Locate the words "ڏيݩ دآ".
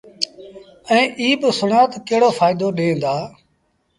2.77-3.15